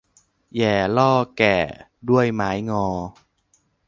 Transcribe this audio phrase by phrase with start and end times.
[0.55, 1.57] แหย่ล่อแก่
[2.09, 2.85] ด้วยไม้งอ